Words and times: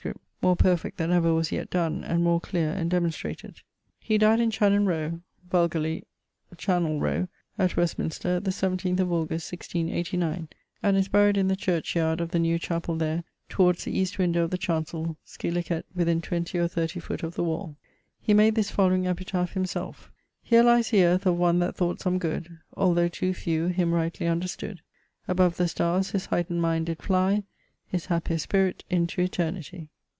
more 0.43 0.55
perfect 0.55 0.97
than 0.97 1.11
ever 1.11 1.31
was 1.35 1.51
yet 1.51 1.69
donne, 1.69 2.03
and 2.03 2.23
more 2.23 2.39
cleare 2.39 2.71
and 2.73 2.89
demonstrated. 2.89 3.61
He 3.99 4.17
dyed 4.17 4.39
in 4.39 4.49
Chanon 4.49 4.87
row 4.87 5.21
(vulgarly 5.47 6.03
Channel 6.57 6.99
rowe) 6.99 7.27
at 7.59 7.77
Westminster, 7.77 8.39
the 8.39 8.49
17th 8.49 8.99
of 9.01 9.11
August 9.11 9.51
1689, 9.53 10.47
and 10.81 10.97
is 10.97 11.07
buried 11.09 11.37
in 11.37 11.47
the 11.47 11.55
church 11.55 11.95
yard 11.95 12.19
of 12.19 12.31
the 12.31 12.39
new 12.39 12.57
chapell 12.57 12.97
there 12.97 13.23
towards 13.49 13.83
the 13.83 13.95
east 13.95 14.17
window 14.17 14.41
of 14.43 14.49
the 14.49 14.57
chancel, 14.57 15.15
scilicet, 15.23 15.83
within 15.95 16.19
twenty 16.21 16.57
or 16.57 16.67
30 16.67 16.99
foot 16.99 17.21
of 17.21 17.35
the 17.35 17.43
wall. 17.43 17.75
Hee 18.19 18.33
made 18.33 18.55
this 18.55 18.71
following 18.71 19.05
epitaph 19.05 19.51
himself: 19.53 20.11
'Here 20.41 20.63
lies 20.63 20.89
the 20.89 21.03
earth 21.03 21.27
of 21.27 21.37
one 21.37 21.59
that 21.59 21.75
thought 21.75 21.99
some 22.01 22.17
good, 22.17 22.49
Although 22.75 23.09
too 23.09 23.35
few 23.35 23.67
him 23.67 23.91
rightly 23.93 24.25
understood: 24.25 24.81
Above 25.27 25.57
the 25.57 25.67
starres 25.67 26.09
his 26.09 26.25
heightned 26.25 26.63
mind 26.63 26.87
did 26.87 26.99
flye, 27.03 27.43
His 27.85 28.07
hapier 28.07 28.39
spirit 28.39 28.83
into 28.89 29.21
Eternity.' 29.21 29.89